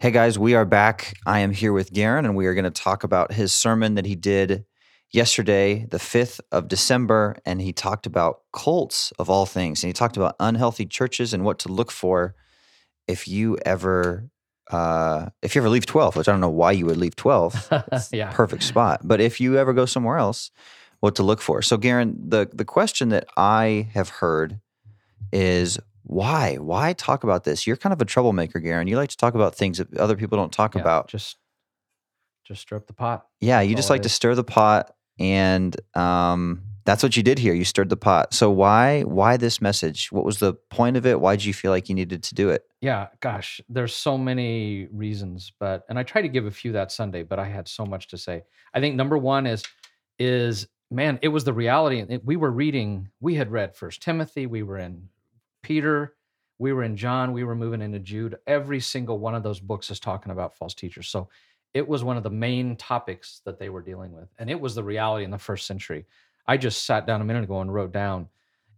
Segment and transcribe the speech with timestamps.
[0.00, 1.18] Hey guys, we are back.
[1.26, 4.06] I am here with Garen, and we are going to talk about his sermon that
[4.06, 4.64] he did
[5.10, 7.36] yesterday, the 5th of December.
[7.44, 9.82] And he talked about cults of all things.
[9.82, 12.36] And he talked about unhealthy churches and what to look for
[13.08, 14.30] if you ever.
[14.70, 17.68] Uh, if you ever leave 12, which I don't know why you would leave 12,
[17.90, 18.30] it's yeah.
[18.30, 19.00] perfect spot.
[19.02, 20.52] But if you ever go somewhere else,
[21.00, 21.60] what to look for.
[21.60, 24.60] So, Garen, the the question that I have heard
[25.32, 25.76] is
[26.08, 26.56] why?
[26.56, 27.66] Why talk about this?
[27.66, 28.88] You're kind of a troublemaker, Garen.
[28.88, 31.08] You like to talk about things that other people don't talk Yeah, about.
[31.08, 31.36] Just
[32.44, 33.26] just stir up the pot.
[33.40, 37.52] Yeah, you just like to stir the pot, and um, that's what you did here.
[37.52, 38.32] You stirred the pot.
[38.32, 40.10] So why why this message?
[40.10, 41.20] What was the point of it?
[41.20, 42.62] Why did you feel like you needed to do it?
[42.80, 46.90] Yeah, gosh, there's so many reasons, but and I tried to give a few that
[46.90, 48.44] Sunday, but I had so much to say.
[48.72, 49.62] I think number one is
[50.18, 52.18] is man, it was the reality.
[52.24, 55.10] We were reading, we had read First Timothy, we were in
[55.62, 56.14] Peter,
[56.58, 58.38] we were in John, we were moving into Jude.
[58.46, 61.08] Every single one of those books is talking about false teachers.
[61.08, 61.28] So
[61.74, 64.74] it was one of the main topics that they were dealing with, and it was
[64.74, 66.06] the reality in the first century.
[66.46, 68.28] I just sat down a minute ago and wrote down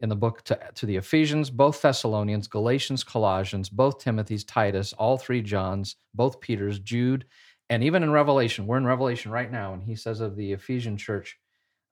[0.00, 5.18] in the book to, to the Ephesians, both Thessalonians, Galatians, Colossians, both Timothy's, Titus, all
[5.18, 7.26] three Johns, both Peter's, Jude,
[7.68, 8.66] and even in Revelation.
[8.66, 11.38] We're in Revelation right now, and he says of the Ephesian church,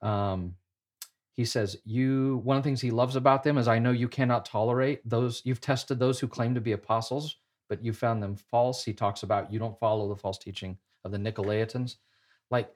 [0.02, 0.54] um,
[1.38, 4.08] he says, You one of the things he loves about them is I know you
[4.08, 7.36] cannot tolerate those, you've tested those who claim to be apostles,
[7.68, 8.84] but you found them false.
[8.84, 11.94] He talks about you don't follow the false teaching of the Nicolaitans.
[12.50, 12.74] Like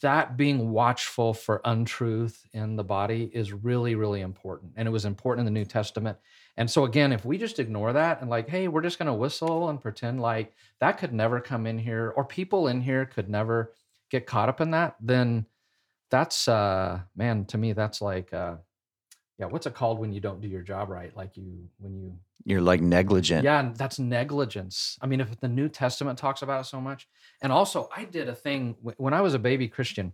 [0.00, 5.04] that being watchful for untruth in the body is really really important and it was
[5.04, 6.18] important in the new testament
[6.56, 9.12] and so again if we just ignore that and like hey we're just going to
[9.14, 13.28] whistle and pretend like that could never come in here or people in here could
[13.28, 13.72] never
[14.10, 15.46] get caught up in that then
[16.10, 18.56] that's uh man to me that's like uh
[19.38, 22.18] yeah what's it called when you don't do your job right like you when you
[22.44, 23.42] You're like negligent.
[23.44, 24.96] yeah, that's negligence.
[25.02, 27.08] I mean, if the New Testament talks about it so much,
[27.42, 30.12] and also I did a thing when I was a baby Christian.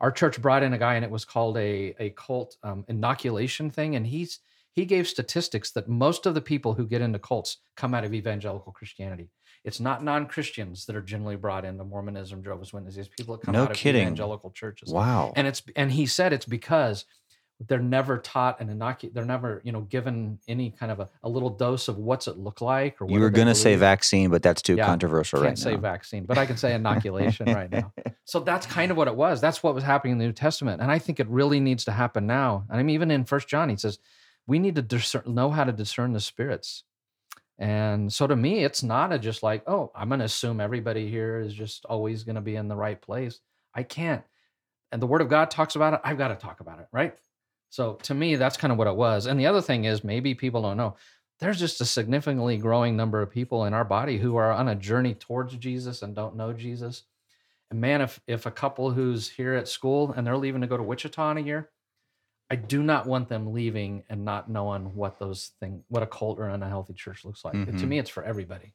[0.00, 3.70] Our church brought in a guy, and it was called a a cult um, inoculation
[3.70, 4.40] thing, and he's
[4.72, 8.14] he gave statistics that most of the people who get into cults come out of
[8.14, 9.30] evangelical Christianity.
[9.64, 13.08] It's not non Christians that are generally brought into Mormonism, Jehovah's Witnesses.
[13.08, 14.02] People that come No out of kidding.
[14.02, 15.32] evangelical churches Wow.
[15.36, 17.04] and it's and he said it's because
[17.68, 21.28] they're never taught an inoculate they're never you know given any kind of a, a
[21.28, 24.30] little dose of what's it look like or what you were going to say vaccine,
[24.30, 25.80] but that's too Yeah, controversial can't right say now.
[25.80, 27.92] vaccine but i can say inoculation right now
[28.24, 30.80] so that's kind of what it was that's what was happening in the new testament
[30.80, 33.46] and i think it really needs to happen now and i mean even in first
[33.46, 33.98] john he says
[34.46, 36.84] we need to discern, know how to discern the spirits
[37.60, 41.08] and so to me it's not a just like oh i'm going to assume everybody
[41.08, 43.38] here is just always going to be in the right place.
[43.72, 44.24] I can't.
[44.90, 47.14] And the word of god talks about it i've got to talk about it right?
[47.68, 49.26] So to me that's kind of what it was.
[49.26, 50.96] And the other thing is maybe people don't know
[51.38, 54.74] there's just a significantly growing number of people in our body who are on a
[54.74, 57.04] journey towards jesus and don't know jesus.
[57.70, 60.78] And man if if a couple who's here at school and they're leaving to go
[60.78, 61.70] to wichita in a year
[62.50, 66.38] i do not want them leaving and not knowing what those things what a cult
[66.38, 67.52] or an unhealthy church looks like.
[67.54, 67.88] To Mhm.
[67.88, 68.72] me it's for everybody.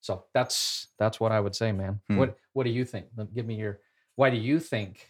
[0.00, 2.00] So that's that's what i would say man.
[2.08, 2.16] Hmm.
[2.16, 3.06] what what do you think?
[3.34, 3.80] Give me your
[4.16, 5.08] why do you think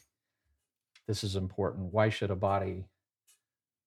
[1.07, 1.93] this is important?
[1.93, 2.85] Why should a body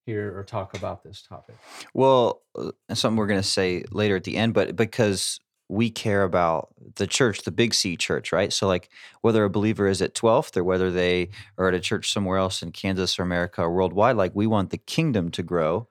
[0.05, 1.55] hear or talk about this topic?
[1.93, 5.39] Well, uh, something we're going to say later at the end, but because
[5.73, 8.53] we care about the church, the big C church, right?
[8.53, 8.89] So, like,
[9.21, 12.61] whether a believer is at 12th or whether they are at a church somewhere else
[12.61, 15.87] in Kansas or America or worldwide, like, we want the kingdom to grow.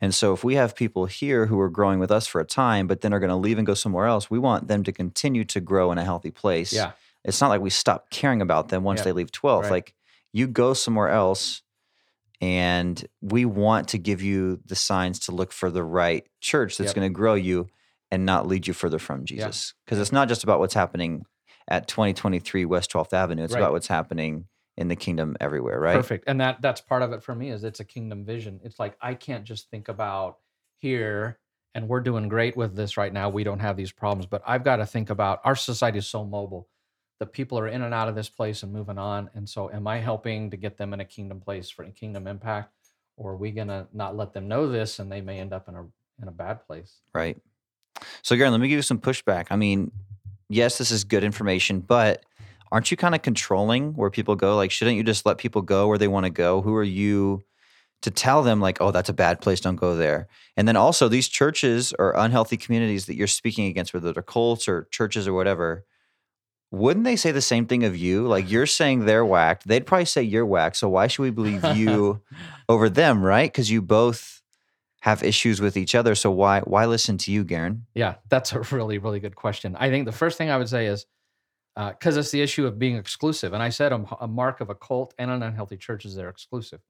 [0.00, 2.86] And so, if we have people here who are growing with us for a time,
[2.86, 5.44] but then are going to leave and go somewhere else, we want them to continue
[5.44, 6.72] to grow in a healthy place.
[6.72, 6.92] yeah
[7.24, 9.64] It's not like we stop caring about them once Yeah, they leave 12th.
[9.64, 9.70] right.
[9.70, 9.94] Like,
[10.32, 11.62] you go somewhere else
[12.40, 16.88] and we want to give you the signs to look for the right church that's
[16.90, 16.94] Yep.
[16.96, 17.68] going to grow you
[18.10, 19.74] and not lead you further from Jesus.
[19.84, 21.24] Because it's not just about what's happening
[21.68, 23.44] at 2023 West 12th Avenue.
[23.44, 23.60] It's Right.
[23.60, 24.46] about what's happening
[24.76, 25.96] in the kingdom everywhere, right?
[25.96, 26.24] Perfect.
[26.26, 28.60] And that that's part of it for me is it's a kingdom vision.
[28.62, 30.38] It's like I can't just think about
[30.78, 31.38] here
[31.74, 33.28] and we're doing great with this right now.
[33.28, 36.24] We don't have these problems, but I've got to think about our society is so
[36.24, 36.68] mobile
[37.18, 39.30] that people are in and out of this place and moving on.
[39.34, 42.26] And so am I helping to get them in a kingdom place for a kingdom
[42.26, 42.72] impact
[43.16, 45.68] or are we going to not let them know this and they may end up
[45.68, 45.86] in a
[46.20, 47.00] in a bad place?
[47.14, 47.38] Right.
[48.22, 49.46] So, Garen, let me give you some pushback.
[49.50, 49.90] I mean,
[50.48, 52.24] yes, this is good information, but
[52.72, 54.56] aren't you kind of controlling where people go?
[54.56, 56.62] Like, shouldn't you just let people go where they want to go?
[56.62, 57.42] Who are you
[58.02, 60.28] to tell them, like, oh, that's a bad place, don't go there?
[60.56, 64.68] And then also, these churches or unhealthy communities that you're speaking against, whether they're cults
[64.68, 65.84] or churches or whatever,
[66.70, 68.26] wouldn't they say the same thing of you?
[68.26, 69.66] Like, you're saying they're whacked.
[69.66, 70.76] They'd probably say you're whacked.
[70.76, 72.20] So, why should we believe you
[72.68, 73.50] over them, right?
[73.50, 74.35] Because you both
[75.06, 76.16] have issues with each other.
[76.16, 77.86] So why why listen to you, Garen?
[77.94, 79.76] Yeah, that's a really, really good question.
[79.78, 81.06] I think the first thing I would say is
[81.76, 83.52] uh, because it's the issue of being exclusive.
[83.52, 86.28] And I said a, a mark of a cult and an unhealthy church is they're
[86.28, 86.80] exclusive.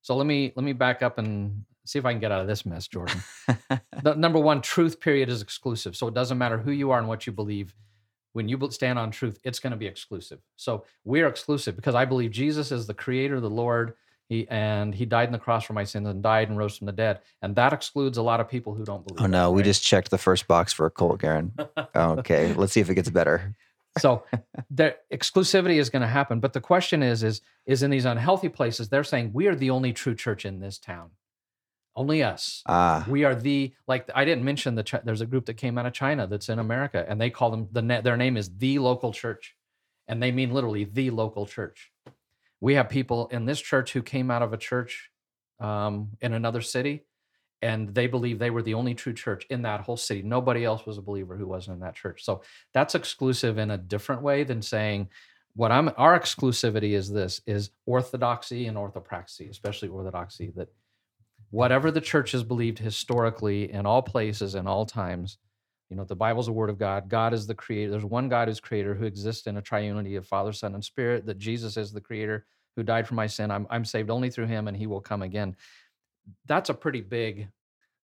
[0.00, 2.46] So let me let me back up and see if I can get out of
[2.46, 3.20] this mess, Jordan.
[4.02, 5.94] the, number one, truth period is exclusive.
[5.94, 7.74] So it doesn't matter who you are and what you believe.
[8.32, 10.38] When you stand on truth, it's going to be exclusive.
[10.56, 13.96] So we're exclusive because I believe Jesus is the creator, the Lord,
[14.30, 16.86] he, and he died on the cross for my sins and died and rose from
[16.86, 17.18] the dead.
[17.42, 19.20] And that excludes a lot of people who don't believe.
[19.20, 19.64] Oh no, that, we right?
[19.66, 21.52] just checked the first box for a cult, Garen.
[21.96, 23.56] okay, let's see if it gets better.
[23.98, 24.22] so
[24.70, 26.38] the exclusivity is going to happen.
[26.38, 29.70] But the question is, is, is in these unhealthy places, they're saying we are the
[29.70, 31.10] only true church in this town.
[31.96, 32.62] Only us.
[32.66, 35.86] Ah, We are the like I didn't mention the there's a group that came out
[35.86, 39.12] of China that's in America and they call them the their name is the local
[39.12, 39.56] church,
[40.06, 41.90] and they mean literally the local church.
[42.60, 45.10] We have people in this church who came out of a church
[45.60, 47.04] um, in another city,
[47.62, 50.22] and they believe they were the only true church in that whole city.
[50.22, 52.24] Nobody else was a believer who wasn't in that church.
[52.24, 52.42] So
[52.72, 55.08] that's exclusive in a different way than saying
[55.54, 55.90] what I'm.
[55.96, 60.68] Our exclusivity is this: is orthodoxy and orthopraxy, especially orthodoxy that
[61.50, 65.38] whatever the church has believed historically in all places and all times
[65.90, 68.48] you know the bible's a word of god god is the creator there's one god
[68.48, 71.92] who's creator who exists in a triunity of father son and spirit that jesus is
[71.92, 72.46] the creator
[72.76, 75.22] who died for my sin i'm, I'm saved only through him and he will come
[75.22, 75.56] again
[76.46, 77.48] that's a pretty big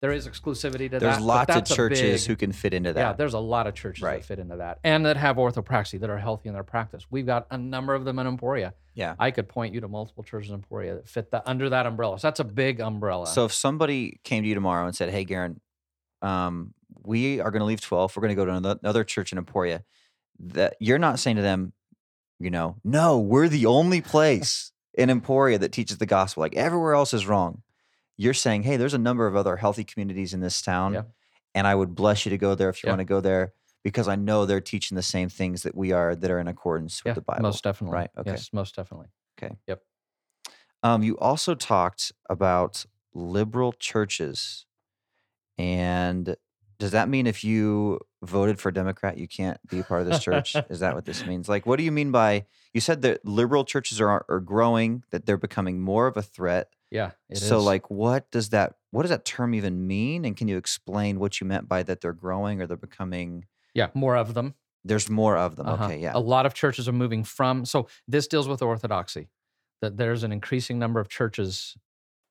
[0.01, 2.99] there is exclusivity to that there's lots of churches big- who can fit into that.
[2.99, 4.19] yeah, there's a lot of churches Right.
[4.21, 7.07] that fit into that and that have orthopraxy that are healthy in their practice.
[7.09, 8.73] We've got a number of them in Emporia.
[8.93, 9.15] yeah.
[9.17, 12.19] I could point you to multiple churches in Emporia that fit that under that umbrella.
[12.19, 13.25] So that's a big umbrella.
[13.25, 15.59] So if somebody came to you tomorrow and said, "Hey, Garen,
[16.21, 16.74] um,
[17.07, 18.15] we are going to leave 12.
[18.15, 19.83] We're going to go to another, church in Emporia,"
[20.39, 21.73] that you're not saying to them,
[22.39, 26.41] you know, no, we're the only place in Emporia that teaches the gospel.
[26.41, 27.61] Like everywhere else is wrong.
[28.17, 31.01] You're saying, hey, there's a number of other healthy communities in this town, Yeah.
[31.53, 32.91] and I would bless you to go there if you Yeah.
[32.93, 33.53] want to go there
[33.83, 37.01] because I know they're teaching the same things that we are that are in accordance
[37.05, 37.43] yeah, with the Bible.
[37.43, 37.93] most definitely.
[37.95, 38.31] Right, okay.
[38.31, 39.07] Yes, most definitely.
[39.37, 39.55] Okay.
[39.67, 39.81] Yep.
[40.81, 44.65] Um, you also talked about liberal churches,
[45.57, 46.35] and
[46.77, 50.55] does that mean if you voted for Democrat, you can't be part of this church?
[50.69, 51.47] Is that what this means?
[51.47, 55.25] Like, what do you mean by you said that liberal churches are are growing, that
[55.25, 56.69] they're becoming more of a threat?
[56.91, 57.11] Yeah.
[57.29, 57.63] it so, is.
[57.65, 60.25] like, what does that what does that term even mean?
[60.25, 63.45] And can you explain what you meant by that they're growing or they're becoming?
[63.75, 64.55] yeah, more of them.
[64.83, 65.67] There's more of them.
[65.67, 65.85] Uh-huh.
[65.85, 66.11] Okay, yeah.
[66.15, 67.65] A lot of churches are moving from.
[67.65, 69.27] So this deals with orthodoxy.
[69.81, 71.75] That there's an increasing number of churches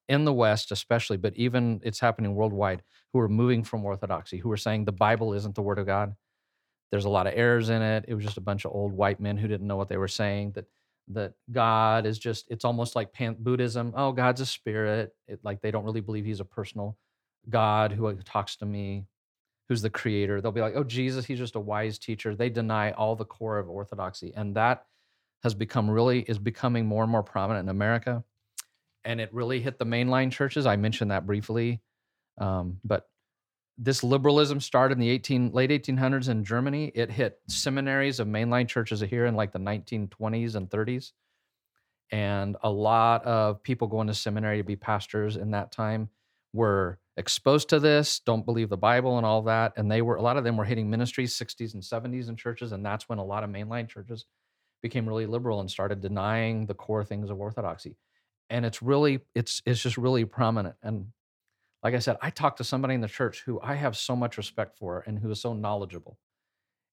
[0.08, 4.50] in the West, especially, but even it's happening worldwide, who are moving from orthodoxy, who
[4.50, 6.14] are saying the Bible isn't the Word of God.
[6.90, 8.04] There's a lot of errors in it.
[8.06, 10.08] It was just a bunch of old white men who didn't know what they were
[10.08, 10.52] saying.
[10.52, 10.66] That
[11.08, 12.46] that God is just.
[12.50, 13.92] It's almost like pan- Buddhism.
[13.96, 15.14] Oh, God's a spirit.
[15.26, 16.96] It, like they don't really believe He's a personal
[17.48, 19.06] God who talks to me
[19.68, 20.40] who's the creator.
[20.40, 22.34] They'll be like, oh, Jesus, he's just a wise teacher.
[22.34, 24.32] They deny all the core of orthodoxy.
[24.36, 24.86] And that
[25.42, 28.24] has become really, is becoming more and more prominent in America.
[29.04, 30.66] And it really hit the mainline churches.
[30.66, 31.80] I mentioned that briefly.
[32.38, 33.06] Um, but
[33.76, 36.92] this liberalism started in the 18, late 1800s in Germany.
[36.94, 41.12] It hit seminaries of mainline churches here in like the 1920s and 30s.
[42.10, 46.08] And a lot of people going to seminary to be pastors in that time
[46.52, 49.72] were exposed to this, don't believe the Bible and all that.
[49.76, 52.72] And they were, a lot of them were hitting ministries, 60s and 70s in churches.
[52.72, 54.26] And that's when a lot of mainline churches
[54.82, 57.96] became really liberal and started denying the core things of orthodoxy.
[58.50, 60.76] And it's really, it's, it's just really prominent.
[60.82, 61.06] And
[61.82, 64.36] like I said, I talked to somebody in the church who I have so much
[64.36, 66.18] respect for and who is so knowledgeable.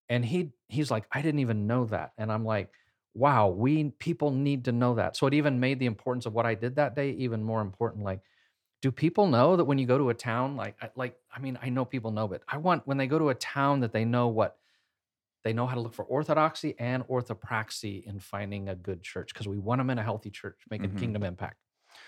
[0.09, 2.11] And he, he's like, I didn't even know that.
[2.17, 2.71] And I'm like,
[3.13, 5.15] wow, we people need to know that.
[5.15, 8.03] So it even made the importance of what I did that day even more important.
[8.03, 8.21] Like,
[8.81, 11.69] do people know that when you go to a town, like, like, I mean, I
[11.69, 14.27] know people know, but I want when they go to a town that they know
[14.27, 14.57] what
[15.43, 19.47] they know how to look for orthodoxy and orthopraxy in finding a good church because
[19.47, 20.95] we want them in a healthy church, making Mhm.
[20.95, 21.57] kingdom impact.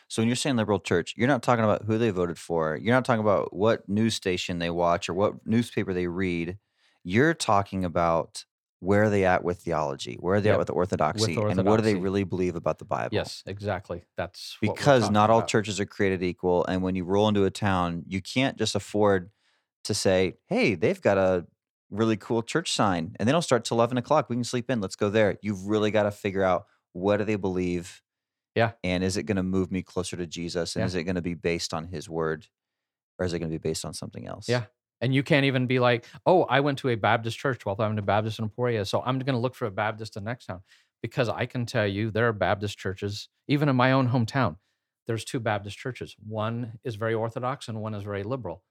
[0.08, 2.76] So when you're saying liberal church, you're not talking about who they voted for.
[2.76, 6.58] You're not talking about what news station they watch or what newspaper they read.
[7.04, 8.46] You're talking about
[8.80, 10.16] where are they at with theology?
[10.20, 11.46] Where are they Yep, at with orthodoxy?
[11.48, 13.12] And what do they really believe about the Bible?
[13.12, 14.06] Yes, exactly.
[14.18, 15.44] That's Because not all about.
[15.44, 16.66] churches are created equal.
[16.66, 19.30] And when you roll into a town, you can't just afford
[19.84, 21.46] to say, hey, they've got a
[21.90, 24.30] really cool church sign and they don't start till 11 o'clock.
[24.30, 24.82] We can sleep in.
[24.82, 25.38] Let's go there.
[25.42, 28.02] You've really got to figure out what do they believe?
[28.56, 28.72] Yeah.
[28.84, 30.76] And is it going to move me closer to Jesus?
[30.76, 30.88] And Yeah.
[30.88, 32.48] is it going to be based on his word?
[33.20, 34.48] Or is it going to be based on something else?
[34.50, 34.66] Yeah.
[35.02, 38.02] And you can't even be like, oh, I went to a Baptist church, 12th Avenue
[38.02, 38.86] Baptist in Emporia.
[38.86, 40.62] So I'm going to look for a Baptist in next town
[41.02, 44.58] because I can tell you there are Baptist churches, even in my own hometown,
[45.06, 46.16] there's two Baptist churches.
[46.26, 48.64] One is very orthodox and one is very liberal.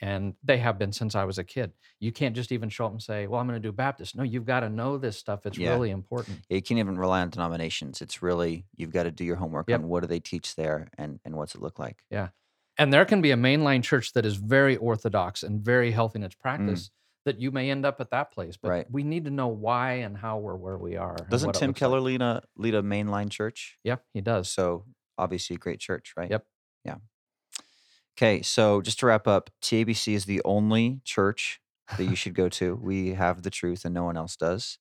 [0.00, 1.72] And they have been since I was a kid.
[2.00, 4.16] You can't just even show up and say, Well, I'm going to do Baptist.
[4.16, 5.46] No, you've got to know this stuff.
[5.46, 5.70] It's Yeah.
[5.70, 6.40] really important.
[6.48, 8.02] You can't even rely on denominations.
[8.02, 9.80] It's really you've got to do your homework Yep.
[9.80, 12.02] on what do they teach there and and what's it look like.
[12.10, 12.28] Yeah,
[12.76, 16.24] and there can be a mainline church that is very orthodox and very healthy in
[16.24, 16.90] its practice
[17.24, 18.56] that you may end up at that place.
[18.58, 18.70] But Mm.
[18.72, 18.90] Right.
[18.90, 21.16] we need to know why and how we're where we are.
[21.30, 22.06] Doesn't Tim Keller Like.
[22.06, 23.78] lead a lead a mainline church?
[23.84, 24.50] Yep, he does.
[24.50, 24.84] So
[25.16, 26.30] obviously a great church, right?
[26.30, 26.44] Yep.
[26.84, 26.96] Yeah.
[28.16, 31.60] Okay, so just to wrap up, TABC is the only church
[31.96, 32.76] that you should go to.
[32.76, 34.78] We have the truth, and no one else does.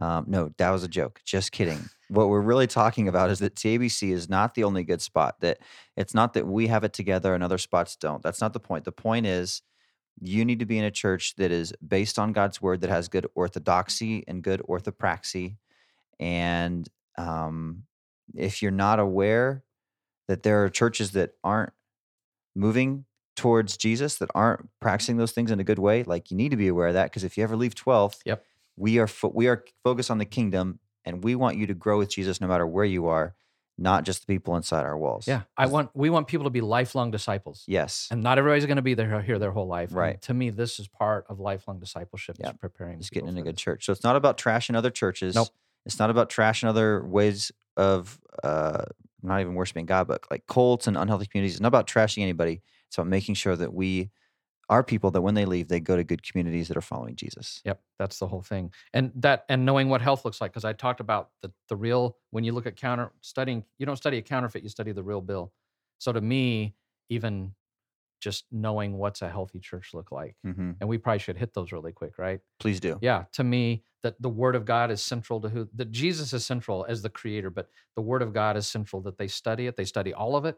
[0.00, 1.20] Um, no, that was a joke.
[1.24, 1.88] Just kidding.
[2.08, 5.40] what we're really talking about is that TABC is not the only good spot.
[5.40, 5.58] That
[5.96, 8.22] it's not that we have it together and other spots don't.
[8.22, 8.84] That's not the point.
[8.84, 9.62] The point is
[10.20, 13.08] you need to be in a church that is based on God's word, that has
[13.08, 15.56] good orthodoxy and good orthopraxy.
[16.20, 17.84] And um,
[18.34, 19.64] if you're not aware
[20.28, 21.72] that there are churches that aren't
[22.58, 23.04] moving
[23.36, 26.56] towards Jesus, that aren't practicing those things in a good way, like you need to
[26.56, 27.04] be aware of that.
[27.04, 28.44] Because if you ever leave 12th, Yep.
[28.76, 31.98] we are fo- we are focused on the kingdom, and we want you to grow
[31.98, 33.34] with Jesus no matter where you are,
[33.80, 35.28] not just the people inside our walls.
[35.28, 37.62] yeah, I want we want people to be lifelong disciples.
[37.68, 38.08] Yes.
[38.10, 39.90] And not everybody's going to be there here their whole life.
[39.90, 40.22] And Right.
[40.22, 42.36] to me, this is part of lifelong discipleship.
[42.40, 42.98] is preparing.
[42.98, 43.62] just getting in a good this.
[43.62, 43.84] church.
[43.86, 45.36] So it's not about trashing other churches.
[45.36, 45.48] Nope.
[45.86, 48.86] It's not about trashing other ways of uh
[49.22, 51.54] not even worshiping God, but like cults and unhealthy communities.
[51.54, 52.62] It's not about trashing anybody.
[52.86, 54.10] It's about making sure that we
[54.70, 57.62] are people that when they leave, they go to good communities that are following Jesus.
[57.64, 58.70] Yep, that's the whole thing.
[58.92, 62.16] And that and knowing what health looks like because I talked about the the real
[62.30, 65.20] when you look at counter studying, you don't study a counterfeit, you study the real
[65.20, 65.52] bill.
[65.98, 66.74] So to me,
[67.08, 67.54] even
[68.20, 70.36] just knowing what's a healthy church look like.
[70.44, 72.40] hmm And we probably should hit those really quick, right?
[72.58, 72.98] Please do.
[73.00, 76.44] Yeah, to me that the word of God is central to who that Jesus is
[76.46, 79.76] central as the creator, but the word of God is central that they study it,
[79.76, 80.56] they study all of it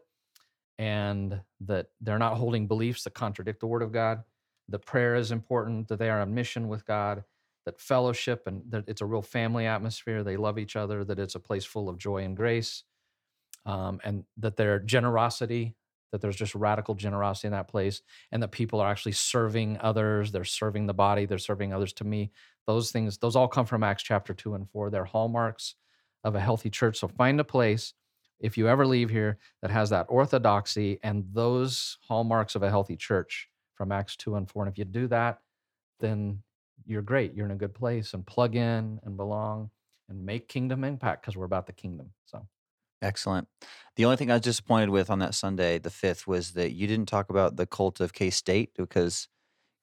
[0.77, 4.23] and that they're not holding beliefs that contradict the word of God.
[4.69, 7.23] That prayer is important, that they are on mission with God,
[7.65, 10.23] that fellowship and that it's a real family atmosphere.
[10.23, 12.83] They love each other, that it's a place full of joy and grace,
[13.65, 15.75] um, and that their generosity,
[16.11, 18.01] that there's just radical generosity in that place,
[18.31, 20.31] and that people are actually serving others.
[20.31, 22.31] They're serving the body, they're serving others to me.
[22.67, 24.89] Those things, those all come from Acts chapter two and four.
[24.89, 25.75] They're hallmarks
[26.23, 26.99] of a healthy church.
[26.99, 27.93] So find a place
[28.39, 32.95] if you ever leave here that has that orthodoxy and those hallmarks of a healthy
[32.95, 34.63] church from Acts 2 and 4.
[34.63, 35.39] And if you do that,
[35.99, 36.41] then
[36.85, 37.33] you're great.
[37.33, 39.69] You're in a good place and plug in and belong
[40.09, 42.11] and make kingdom impact because we're about the kingdom.
[42.25, 42.45] So,
[43.01, 43.47] Excellent.
[43.95, 46.87] The only thing I was disappointed with on that Sunday, the fifth, was that you
[46.87, 49.27] didn't talk about the cult of K State because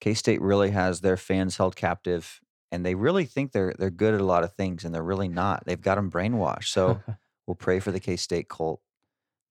[0.01, 2.41] K State really has their fans held captive,
[2.73, 5.29] and they really think they're they're good at a lot of things, and they're really
[5.29, 5.65] not.
[5.67, 6.69] They've got them brainwashed.
[6.69, 7.01] So
[7.47, 8.81] we'll pray for the K State cult.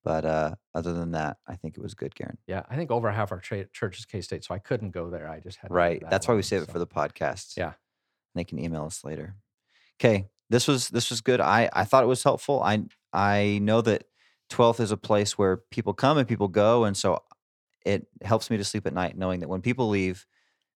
[0.04, 2.38] But uh, other than that, I think it was good, Garen.
[2.48, 4.46] yeah, I think over half our tra- church is K State.
[4.46, 5.30] So I couldn't go there.
[5.30, 6.00] I just had to Right.
[6.00, 7.58] that That's why we save it for the podcast.
[7.58, 7.74] Yeah.
[8.34, 9.36] They can email us later.
[10.00, 10.30] Okay.
[10.50, 11.42] This was this was good.
[11.42, 12.62] I I thought it was helpful.
[12.64, 12.86] I
[13.18, 14.04] I know that
[14.52, 17.24] 12th is a place where people come and people go, and so
[17.84, 20.26] it helps me to sleep at night knowing that when people leave,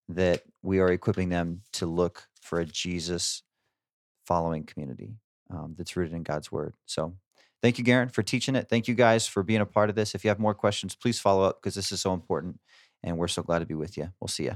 [0.09, 3.43] that we are equipping them to look for a Jesus
[4.25, 5.17] following community
[5.51, 6.73] um, that's rooted in God's word.
[6.85, 7.13] So.
[7.61, 8.69] Thank you, Garen, for teaching it.
[8.69, 10.15] Thank you guys for being a part of this.
[10.15, 12.59] If you have more questions, please follow up because this is so important.
[13.03, 14.11] And we're so glad to be with you.
[14.19, 14.55] We'll see you.